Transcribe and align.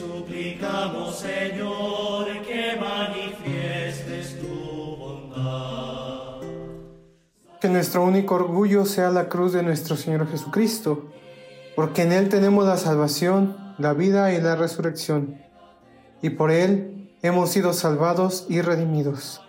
suplicamos, 0.00 1.18
Señor, 1.18 2.26
que 2.46 2.76
manifiestes 2.80 4.40
tu 4.40 4.96
bondad. 4.96 6.40
Que 7.60 7.68
nuestro 7.68 8.04
único 8.04 8.36
orgullo 8.36 8.86
sea 8.86 9.10
la 9.10 9.28
cruz 9.28 9.52
de 9.52 9.62
nuestro 9.62 9.96
Señor 9.96 10.26
Jesucristo, 10.30 11.10
porque 11.76 12.02
en 12.02 12.12
Él 12.12 12.28
tenemos 12.30 12.64
la 12.66 12.78
salvación, 12.78 13.74
la 13.78 13.92
vida 13.92 14.32
y 14.32 14.40
la 14.40 14.56
resurrección, 14.56 15.38
y 16.22 16.30
por 16.30 16.50
Él 16.50 17.14
hemos 17.22 17.50
sido 17.50 17.74
salvados 17.74 18.46
y 18.48 18.62
redimidos. 18.62 19.42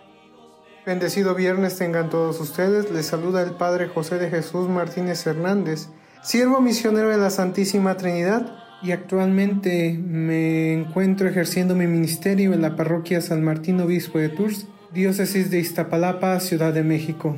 Bendecido 0.84 1.34
viernes 1.34 1.78
tengan 1.78 2.10
todos 2.10 2.40
ustedes, 2.40 2.90
les 2.90 3.06
saluda 3.06 3.42
el 3.42 3.52
Padre 3.52 3.88
José 3.88 4.18
de 4.18 4.28
Jesús 4.28 4.68
Martínez 4.68 5.26
Hernández, 5.26 5.88
siervo 6.22 6.60
misionero 6.60 7.08
de 7.08 7.18
la 7.18 7.30
Santísima 7.30 7.96
Trinidad, 7.96 8.61
y 8.82 8.90
actualmente 8.90 9.92
me 9.92 10.72
encuentro 10.72 11.28
ejerciendo 11.28 11.76
mi 11.76 11.86
ministerio 11.86 12.52
en 12.52 12.62
la 12.62 12.74
parroquia 12.74 13.20
San 13.20 13.42
Martín 13.44 13.80
Obispo 13.80 14.18
de 14.18 14.28
Tours, 14.28 14.66
diócesis 14.92 15.50
de 15.50 15.60
Iztapalapa, 15.60 16.40
Ciudad 16.40 16.74
de 16.74 16.82
México. 16.82 17.36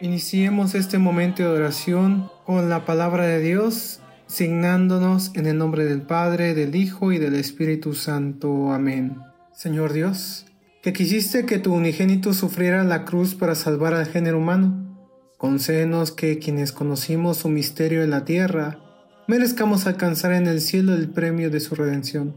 Iniciemos 0.00 0.74
este 0.74 0.98
momento 0.98 1.42
de 1.42 1.48
oración 1.48 2.30
con 2.46 2.70
la 2.70 2.86
palabra 2.86 3.26
de 3.26 3.40
Dios, 3.40 4.00
signándonos 4.26 5.32
en 5.34 5.46
el 5.46 5.58
nombre 5.58 5.84
del 5.84 6.02
Padre, 6.02 6.54
del 6.54 6.74
Hijo 6.74 7.12
y 7.12 7.18
del 7.18 7.34
Espíritu 7.34 7.94
Santo. 7.94 8.72
Amén. 8.72 9.18
Señor 9.52 9.92
Dios, 9.92 10.46
que 10.82 10.92
quisiste 10.92 11.44
que 11.44 11.58
tu 11.58 11.74
unigénito 11.74 12.32
sufriera 12.32 12.82
la 12.84 13.04
cruz 13.04 13.34
para 13.34 13.54
salvar 13.54 13.92
al 13.92 14.06
género 14.06 14.38
humano, 14.38 14.96
concédenos 15.36 16.12
que 16.12 16.38
quienes 16.38 16.72
conocimos 16.72 17.38
su 17.38 17.48
misterio 17.48 18.02
en 18.02 18.10
la 18.10 18.24
tierra, 18.24 18.78
merezcamos 19.28 19.86
alcanzar 19.86 20.32
en 20.32 20.46
el 20.46 20.62
cielo 20.62 20.94
el 20.94 21.10
premio 21.10 21.50
de 21.50 21.60
su 21.60 21.74
redención. 21.74 22.34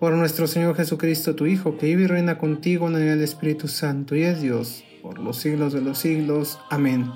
Por 0.00 0.14
nuestro 0.14 0.46
Señor 0.46 0.74
Jesucristo, 0.74 1.34
tu 1.34 1.44
Hijo, 1.44 1.76
que 1.76 1.86
vive 1.88 2.04
y 2.04 2.06
reina 2.06 2.38
contigo 2.38 2.88
en 2.88 2.96
el 2.96 3.22
Espíritu 3.22 3.68
Santo 3.68 4.16
y 4.16 4.22
es 4.22 4.40
Dios, 4.40 4.82
por 5.02 5.18
los 5.18 5.36
siglos 5.36 5.74
de 5.74 5.82
los 5.82 5.98
siglos. 5.98 6.58
Amén. 6.70 7.10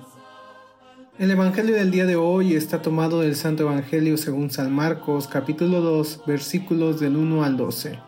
El 1.19 1.31
Evangelio 1.31 1.77
del 1.77 1.91
día 1.91 2.05
de 2.05 2.17
hoy 2.17 2.55
está 2.55 2.83
tomado 2.83 3.23
del 3.23 3.37
Santo 3.37 3.63
Evangelio 3.63 4.19
según 4.19 4.51
San 4.51 4.71
Marcos, 4.71 5.29
capítulo 5.29 5.81
2, 5.81 6.25
versículos 6.27 7.01
del 7.01 7.17
1 7.17 7.43
al 7.43 7.57
12. 7.57 7.99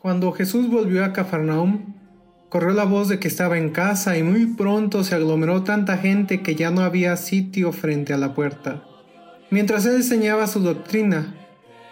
Cuando 0.00 0.30
Jesús 0.30 0.70
volvió 0.70 1.04
a 1.04 1.12
Cafarnaum, 1.12 1.96
corrió 2.48 2.74
la 2.74 2.84
voz 2.84 3.08
de 3.08 3.18
que 3.18 3.26
estaba 3.26 3.58
en 3.58 3.70
casa 3.70 4.16
y 4.16 4.22
muy 4.22 4.46
pronto 4.46 5.02
se 5.02 5.16
aglomeró 5.16 5.64
tanta 5.64 5.98
gente 5.98 6.42
que 6.42 6.54
ya 6.54 6.70
no 6.70 6.82
había 6.82 7.16
sitio 7.16 7.72
frente 7.72 8.12
a 8.12 8.18
la 8.18 8.34
puerta. 8.34 8.87
Mientras 9.50 9.86
él 9.86 9.96
enseñaba 9.96 10.46
su 10.46 10.60
doctrina, 10.60 11.34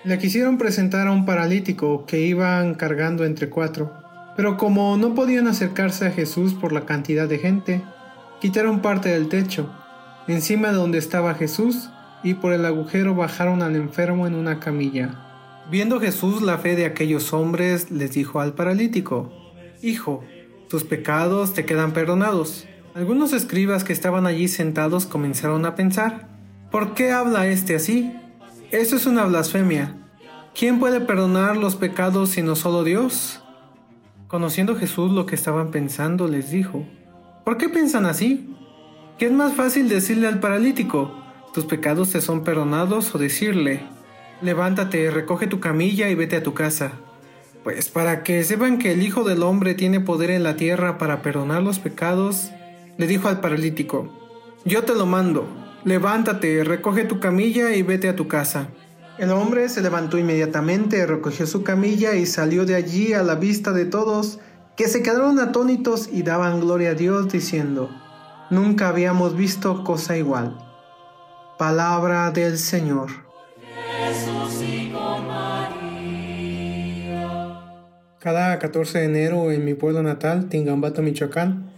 le 0.05 0.19
quisieron 0.19 0.59
presentar 0.59 1.09
a 1.09 1.13
un 1.13 1.25
paralítico 1.25 2.05
que 2.05 2.21
iban 2.21 2.75
cargando 2.75 3.25
entre 3.25 3.49
cuatro, 3.49 3.93
pero 4.37 4.59
como 4.59 4.97
no 4.99 5.15
podían 5.15 5.49
acercarse 5.49 6.07
a 6.07 6.11
Jesús 6.11 6.53
por 6.53 6.73
la 6.73 6.85
cantidad 6.85 7.27
de 7.27 7.39
gente, 7.39 7.83
quitaron 8.41 8.83
parte 8.83 9.09
del 9.09 9.29
techo, 9.29 9.71
encima 10.29 10.69
de 10.69 10.75
donde 10.75 10.99
estaba 10.99 11.35
Jesús, 11.35 11.89
y 12.23 12.35
por 12.35 12.53
el 12.53 12.67
agujero 12.67 13.15
bajaron 13.15 13.63
al 13.63 13.75
enfermo 13.75 14.27
en 14.27 14.35
una 14.35 14.61
camilla. 14.61 15.23
Viendo 15.71 15.99
Jesús 15.99 16.43
la 16.43 16.59
fe 16.59 16.77
de 16.77 16.85
aquellos 16.85 17.33
hombres, 17.33 17.91
les 17.91 18.13
dijo 18.13 18.41
al 18.41 18.53
paralítico, 18.53 19.33
Hijo, 19.81 20.23
tus 20.69 20.85
pecados 20.85 21.55
te 21.55 21.65
quedan 21.65 21.93
perdonados. 21.93 22.67
Algunos 22.95 23.33
escribas 23.33 23.83
que 23.83 23.93
estaban 23.93 24.27
allí 24.27 24.49
sentados 24.49 25.07
comenzaron 25.07 25.65
a 25.65 25.75
pensar, 25.75 26.36
¿Por 26.77 26.93
qué 26.93 27.11
habla 27.11 27.47
este 27.47 27.75
así? 27.75 28.13
Eso 28.71 28.97
es 28.97 29.07
una 29.07 29.25
blasfemia. 29.25 29.95
¿Quién 30.55 30.79
puede 30.79 31.01
perdonar 31.01 31.57
los 31.57 31.75
pecados 31.75 32.29
sino 32.29 32.55
solo 32.55 32.85
Dios? 32.85 33.43
Conociendo 34.29 34.77
Jesús 34.77 35.11
lo 35.11 35.25
que 35.25 35.37
estaban 35.37 35.71
pensando, 35.71 36.29
les 36.29 36.51
dijo, 36.51 36.85
¿por 37.47 37.57
qué 37.57 37.71
piensan 37.71 38.05
así? 38.05 38.55
¿Qué 39.17 39.25
es 39.25 39.33
más 39.33 39.55
fácil 39.55 39.89
decirle 39.89 40.29
al 40.29 40.39
paralítico, 40.39 41.19
tus 41.55 41.65
pecados 41.65 42.11
te 42.11 42.21
son 42.21 42.45
perdonados 42.45 43.15
o 43.15 43.17
decirle, 43.17 43.81
levántate, 44.43 45.11
recoge 45.11 45.47
tu 45.47 45.61
camilla 45.61 46.11
y 46.11 46.15
vete 46.15 46.37
a 46.37 46.43
tu 46.43 46.53
casa? 46.53 46.93
Pues 47.65 47.89
para 47.89 48.23
que 48.23 48.45
sepan 48.45 48.79
que 48.79 48.93
el 48.93 49.03
Hijo 49.03 49.25
del 49.25 49.45
Hombre 49.45 49.73
tiene 49.73 50.01
poder 50.01 50.29
en 50.29 50.43
la 50.43 50.57
tierra 50.57 50.99
para 50.99 51.23
perdonar 51.23 51.63
los 51.63 51.79
pecados, 51.79 52.51
le 52.99 53.07
dijo 53.07 53.29
al 53.29 53.41
paralítico, 53.41 54.13
yo 54.67 54.85
te 54.85 54.95
lo 54.95 55.07
mando, 55.07 55.49
levántate, 55.87 56.65
recoge 56.65 57.05
tu 57.05 57.21
camilla 57.21 57.71
y 57.75 57.83
vete 57.83 58.09
a 58.09 58.17
tu 58.17 58.27
casa. 58.27 58.69
El 59.19 59.31
hombre 59.31 59.69
se 59.69 59.81
levantó 59.81 60.19
inmediatamente, 60.19 61.07
recogió 61.07 61.47
su 61.47 61.63
camilla 61.63 62.17
y 62.17 62.27
salió 62.27 62.67
de 62.67 62.75
allí 62.75 63.15
a 63.15 63.23
la 63.23 63.37
vista 63.37 63.73
de 63.73 63.87
todos, 63.87 64.41
que 64.77 64.89
se 64.89 65.03
quedaron 65.03 65.39
atónitos 65.39 66.11
y 66.13 66.23
daban 66.23 66.61
gloria 66.61 66.91
a 66.91 66.95
Dios 66.95 67.33
diciendo, 67.33 67.89
Nunca 68.51 68.89
habíamos 68.89 69.37
visto 69.37 69.85
cosa 69.85 70.17
igual. 70.19 70.59
Palabra 71.57 72.33
del 72.33 72.59
Señor. 72.59 73.11
Cada 78.19 78.59
14 78.59 78.99
de 78.99 79.05
enero 79.05 79.53
en 79.53 79.65
mi 79.65 79.75
pueblo 79.75 80.03
natal, 80.03 80.49
Tingambato, 80.49 81.01
Michoacán, 81.01 81.71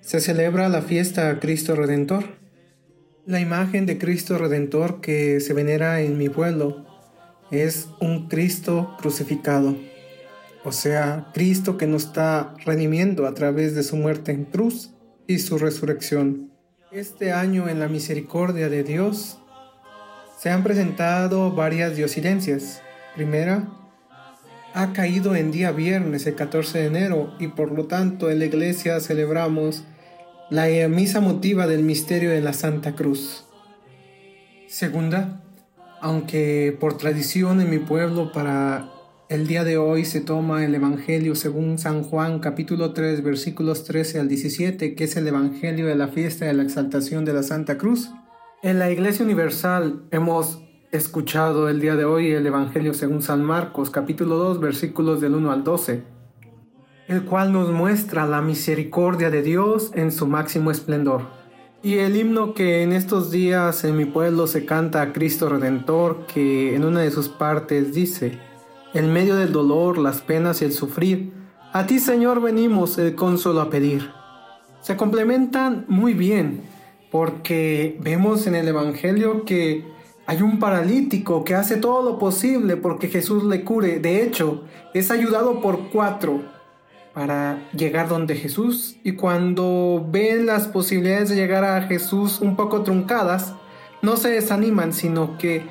se 0.00 0.20
celebra 0.20 0.68
la 0.68 0.82
fiesta 0.82 1.28
a 1.28 1.40
Cristo 1.40 1.74
Redentor. 1.74 2.45
La 3.26 3.40
imagen 3.40 3.86
de 3.86 3.98
Cristo 3.98 4.38
Redentor 4.38 5.00
que 5.00 5.40
se 5.40 5.52
venera 5.52 6.00
en 6.00 6.16
mi 6.16 6.28
pueblo 6.28 6.86
es 7.50 7.88
un 8.00 8.28
Cristo 8.28 8.94
crucificado, 9.00 9.76
o 10.62 10.70
sea, 10.70 11.32
Cristo 11.34 11.76
que 11.76 11.88
nos 11.88 12.04
está 12.04 12.54
redimiendo 12.64 13.26
a 13.26 13.34
través 13.34 13.74
de 13.74 13.82
su 13.82 13.96
muerte 13.96 14.30
en 14.30 14.44
cruz 14.44 14.92
y 15.26 15.40
su 15.40 15.58
resurrección. 15.58 16.52
Este 16.92 17.32
año 17.32 17.68
en 17.68 17.80
la 17.80 17.88
misericordia 17.88 18.68
de 18.68 18.84
Dios 18.84 19.40
se 20.38 20.50
han 20.50 20.62
presentado 20.62 21.50
varias 21.50 21.96
diosidencias. 21.96 22.80
Primera, 23.16 23.68
ha 24.72 24.92
caído 24.92 25.34
en 25.34 25.50
día 25.50 25.72
viernes 25.72 26.28
el 26.28 26.36
14 26.36 26.78
de 26.78 26.86
enero 26.86 27.34
y 27.40 27.48
por 27.48 27.72
lo 27.72 27.86
tanto 27.86 28.30
en 28.30 28.38
la 28.38 28.44
iglesia 28.44 29.00
celebramos 29.00 29.82
la 30.48 30.66
misa 30.88 31.20
motiva 31.20 31.66
del 31.66 31.82
misterio 31.82 32.30
de 32.30 32.40
la 32.40 32.52
Santa 32.52 32.94
Cruz. 32.94 33.44
Segunda, 34.68 35.42
aunque 36.00 36.76
por 36.78 36.96
tradición 36.96 37.60
en 37.60 37.68
mi 37.68 37.78
pueblo 37.78 38.30
para 38.30 38.92
el 39.28 39.48
día 39.48 39.64
de 39.64 39.76
hoy 39.76 40.04
se 40.04 40.20
toma 40.20 40.64
el 40.64 40.72
Evangelio 40.72 41.34
según 41.34 41.78
San 41.78 42.04
Juan 42.04 42.38
capítulo 42.38 42.92
3 42.92 43.24
versículos 43.24 43.82
13 43.84 44.20
al 44.20 44.28
17, 44.28 44.94
que 44.94 45.04
es 45.04 45.16
el 45.16 45.26
Evangelio 45.26 45.86
de 45.86 45.96
la 45.96 46.08
fiesta 46.08 46.44
de 46.44 46.54
la 46.54 46.62
exaltación 46.62 47.24
de 47.24 47.32
la 47.32 47.42
Santa 47.42 47.76
Cruz. 47.76 48.12
En 48.62 48.78
la 48.78 48.88
Iglesia 48.88 49.24
Universal 49.24 50.04
hemos 50.12 50.62
escuchado 50.92 51.68
el 51.68 51.80
día 51.80 51.96
de 51.96 52.04
hoy 52.04 52.30
el 52.30 52.46
Evangelio 52.46 52.94
según 52.94 53.20
San 53.20 53.42
Marcos 53.42 53.90
capítulo 53.90 54.36
2 54.36 54.60
versículos 54.60 55.20
del 55.20 55.34
1 55.34 55.50
al 55.50 55.64
12 55.64 56.15
el 57.08 57.24
cual 57.24 57.52
nos 57.52 57.70
muestra 57.70 58.26
la 58.26 58.42
misericordia 58.42 59.30
de 59.30 59.42
Dios 59.42 59.92
en 59.94 60.10
su 60.10 60.26
máximo 60.26 60.70
esplendor. 60.70 61.22
Y 61.82 61.98
el 61.98 62.16
himno 62.16 62.52
que 62.52 62.82
en 62.82 62.92
estos 62.92 63.30
días 63.30 63.84
en 63.84 63.96
mi 63.96 64.06
pueblo 64.06 64.46
se 64.46 64.64
canta 64.64 65.02
a 65.02 65.12
Cristo 65.12 65.48
Redentor, 65.48 66.26
que 66.26 66.74
en 66.74 66.84
una 66.84 67.00
de 67.00 67.12
sus 67.12 67.28
partes 67.28 67.94
dice, 67.94 68.38
en 68.92 69.12
medio 69.12 69.36
del 69.36 69.52
dolor, 69.52 69.98
las 69.98 70.20
penas 70.20 70.62
y 70.62 70.64
el 70.64 70.72
sufrir, 70.72 71.32
a 71.72 71.86
ti 71.86 71.98
Señor 71.98 72.40
venimos 72.40 72.98
el 72.98 73.14
consuelo 73.14 73.60
a 73.60 73.70
pedir. 73.70 74.10
Se 74.80 74.96
complementan 74.96 75.84
muy 75.88 76.14
bien, 76.14 76.62
porque 77.10 77.96
vemos 78.00 78.46
en 78.46 78.56
el 78.56 78.66
Evangelio 78.66 79.44
que 79.44 79.84
hay 80.26 80.42
un 80.42 80.58
paralítico 80.58 81.44
que 81.44 81.54
hace 81.54 81.76
todo 81.76 82.02
lo 82.02 82.18
posible 82.18 82.76
porque 82.76 83.08
Jesús 83.08 83.44
le 83.44 83.62
cure. 83.62 84.00
De 84.00 84.24
hecho, 84.24 84.64
es 84.92 85.12
ayudado 85.12 85.60
por 85.60 85.90
cuatro 85.90 86.55
para 87.16 87.66
llegar 87.72 88.10
donde 88.10 88.36
Jesús 88.36 88.96
y 89.02 89.12
cuando 89.12 90.06
ven 90.06 90.44
las 90.44 90.68
posibilidades 90.68 91.30
de 91.30 91.36
llegar 91.36 91.64
a 91.64 91.80
Jesús 91.80 92.42
un 92.42 92.56
poco 92.56 92.82
truncadas, 92.82 93.54
no 94.02 94.18
se 94.18 94.28
desaniman, 94.28 94.92
sino 94.92 95.38
que 95.38 95.62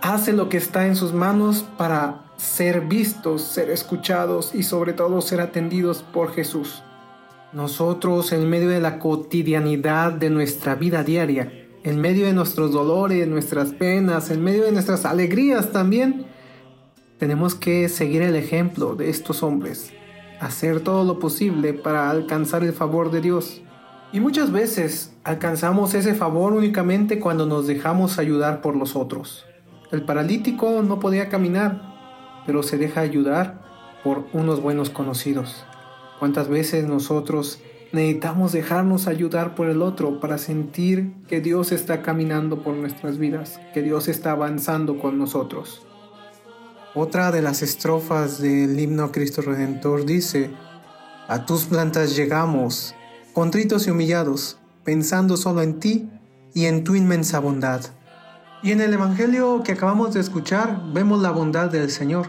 hace 0.00 0.32
lo 0.32 0.48
que 0.48 0.58
está 0.58 0.86
en 0.86 0.94
sus 0.94 1.12
manos 1.12 1.64
para 1.76 2.26
ser 2.36 2.82
vistos, 2.82 3.42
ser 3.42 3.68
escuchados 3.70 4.54
y 4.54 4.62
sobre 4.62 4.92
todo 4.92 5.20
ser 5.22 5.40
atendidos 5.40 6.04
por 6.04 6.32
Jesús. 6.32 6.84
Nosotros 7.52 8.30
en 8.30 8.48
medio 8.48 8.68
de 8.68 8.80
la 8.80 9.00
cotidianidad 9.00 10.12
de 10.12 10.30
nuestra 10.30 10.76
vida 10.76 11.02
diaria, 11.02 11.52
en 11.82 12.00
medio 12.00 12.26
de 12.26 12.32
nuestros 12.32 12.70
dolores, 12.70 13.26
nuestras 13.26 13.72
penas, 13.72 14.30
en 14.30 14.40
medio 14.40 14.62
de 14.62 14.70
nuestras 14.70 15.04
alegrías 15.04 15.72
también, 15.72 16.26
tenemos 17.18 17.56
que 17.56 17.88
seguir 17.88 18.22
el 18.22 18.36
ejemplo 18.36 18.94
de 18.94 19.10
estos 19.10 19.42
hombres, 19.42 19.92
hacer 20.40 20.80
todo 20.80 21.04
lo 21.04 21.18
posible 21.18 21.72
para 21.72 22.10
alcanzar 22.10 22.62
el 22.64 22.72
favor 22.72 23.10
de 23.10 23.20
Dios. 23.20 23.62
Y 24.12 24.20
muchas 24.20 24.52
veces 24.52 25.14
alcanzamos 25.24 25.94
ese 25.94 26.14
favor 26.14 26.52
únicamente 26.52 27.18
cuando 27.18 27.46
nos 27.46 27.66
dejamos 27.66 28.18
ayudar 28.18 28.60
por 28.60 28.76
los 28.76 28.96
otros. 28.96 29.44
El 29.90 30.02
paralítico 30.02 30.82
no 30.82 31.00
podía 31.00 31.28
caminar, 31.28 32.42
pero 32.46 32.62
se 32.62 32.78
deja 32.78 33.00
ayudar 33.00 33.62
por 34.02 34.26
unos 34.32 34.60
buenos 34.60 34.90
conocidos. 34.90 35.64
¿Cuántas 36.18 36.48
veces 36.48 36.86
nosotros 36.86 37.60
necesitamos 37.92 38.52
dejarnos 38.52 39.06
ayudar 39.06 39.54
por 39.54 39.68
el 39.68 39.82
otro 39.82 40.20
para 40.20 40.38
sentir 40.38 41.12
que 41.28 41.40
Dios 41.40 41.72
está 41.72 42.02
caminando 42.02 42.62
por 42.62 42.74
nuestras 42.74 43.18
vidas, 43.18 43.60
que 43.74 43.82
Dios 43.82 44.08
está 44.08 44.32
avanzando 44.32 44.98
con 44.98 45.18
nosotros? 45.18 45.86
Otra 46.98 47.30
de 47.30 47.42
las 47.42 47.60
estrofas 47.60 48.40
del 48.40 48.80
himno 48.80 49.04
a 49.04 49.12
Cristo 49.12 49.42
Redentor 49.42 50.06
dice, 50.06 50.50
A 51.28 51.44
tus 51.44 51.66
plantas 51.66 52.16
llegamos, 52.16 52.94
contritos 53.34 53.86
y 53.86 53.90
humillados, 53.90 54.58
pensando 54.82 55.36
solo 55.36 55.60
en 55.60 55.78
ti 55.78 56.08
y 56.54 56.64
en 56.64 56.84
tu 56.84 56.94
inmensa 56.94 57.38
bondad. 57.38 57.82
Y 58.62 58.72
en 58.72 58.80
el 58.80 58.94
Evangelio 58.94 59.62
que 59.62 59.72
acabamos 59.72 60.14
de 60.14 60.20
escuchar 60.20 60.90
vemos 60.94 61.20
la 61.20 61.32
bondad 61.32 61.68
del 61.70 61.90
Señor, 61.90 62.28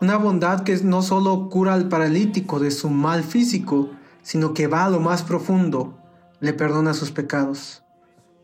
una 0.00 0.18
bondad 0.18 0.62
que 0.62 0.76
no 0.84 1.02
solo 1.02 1.48
cura 1.48 1.74
al 1.74 1.88
paralítico 1.88 2.60
de 2.60 2.70
su 2.70 2.88
mal 2.90 3.24
físico, 3.24 3.90
sino 4.22 4.54
que 4.54 4.68
va 4.68 4.84
a 4.84 4.90
lo 4.90 5.00
más 5.00 5.24
profundo, 5.24 5.98
le 6.38 6.52
perdona 6.52 6.94
sus 6.94 7.10
pecados. 7.10 7.82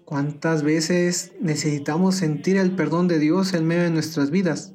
¿Cuántas 0.06 0.64
veces 0.64 1.30
necesitamos 1.40 2.16
sentir 2.16 2.56
el 2.56 2.74
perdón 2.74 3.06
de 3.06 3.20
Dios 3.20 3.54
en 3.54 3.64
medio 3.64 3.84
de 3.84 3.90
nuestras 3.90 4.32
vidas? 4.32 4.72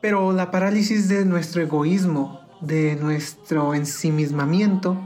Pero 0.00 0.32
la 0.32 0.50
parálisis 0.50 1.08
de 1.08 1.24
nuestro 1.24 1.62
egoísmo, 1.62 2.40
de 2.60 2.96
nuestro 2.96 3.74
ensimismamiento, 3.74 4.96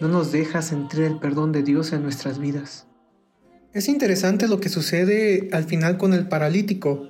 no 0.00 0.08
nos 0.08 0.32
deja 0.32 0.60
sentir 0.60 1.00
el 1.00 1.18
perdón 1.18 1.52
de 1.52 1.62
Dios 1.62 1.92
en 1.92 2.02
nuestras 2.02 2.38
vidas. 2.38 2.86
Es 3.72 3.88
interesante 3.88 4.46
lo 4.46 4.60
que 4.60 4.68
sucede 4.68 5.48
al 5.52 5.64
final 5.64 5.96
con 5.96 6.12
el 6.12 6.28
paralítico. 6.28 7.08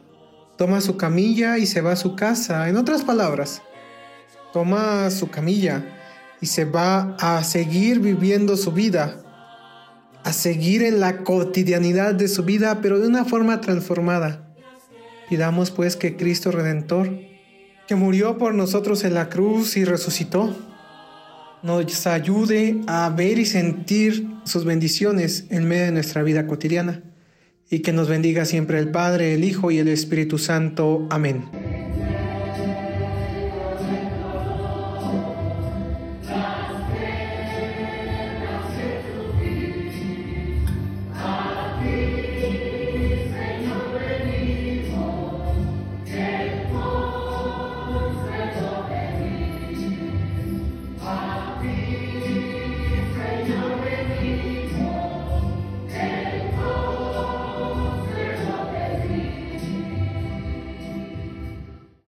Toma 0.56 0.80
su 0.80 0.96
camilla 0.96 1.58
y 1.58 1.66
se 1.66 1.80
va 1.80 1.92
a 1.92 1.96
su 1.96 2.14
casa. 2.14 2.68
En 2.68 2.76
otras 2.76 3.02
palabras, 3.02 3.62
toma 4.52 5.10
su 5.10 5.28
camilla 5.28 5.84
y 6.40 6.46
se 6.46 6.64
va 6.64 7.16
a 7.18 7.42
seguir 7.42 8.00
viviendo 8.00 8.56
su 8.56 8.70
vida, 8.70 9.20
a 10.22 10.32
seguir 10.32 10.82
en 10.84 11.00
la 11.00 11.18
cotidianidad 11.18 12.14
de 12.14 12.28
su 12.28 12.44
vida, 12.44 12.80
pero 12.80 13.00
de 13.00 13.08
una 13.08 13.24
forma 13.24 13.60
transformada. 13.60 14.53
Pidamos 15.34 15.72
pues 15.72 15.96
que 15.96 16.14
Cristo 16.14 16.52
Redentor, 16.52 17.10
que 17.88 17.96
murió 17.96 18.38
por 18.38 18.54
nosotros 18.54 19.02
en 19.02 19.14
la 19.14 19.28
cruz 19.30 19.76
y 19.76 19.84
resucitó, 19.84 20.56
nos 21.64 22.06
ayude 22.06 22.80
a 22.86 23.10
ver 23.10 23.40
y 23.40 23.44
sentir 23.44 24.28
sus 24.44 24.64
bendiciones 24.64 25.46
en 25.50 25.66
medio 25.66 25.86
de 25.86 25.90
nuestra 25.90 26.22
vida 26.22 26.46
cotidiana. 26.46 27.02
Y 27.68 27.80
que 27.80 27.92
nos 27.92 28.08
bendiga 28.08 28.44
siempre 28.44 28.78
el 28.78 28.92
Padre, 28.92 29.34
el 29.34 29.42
Hijo 29.42 29.72
y 29.72 29.78
el 29.78 29.88
Espíritu 29.88 30.38
Santo. 30.38 31.04
Amén. 31.10 31.73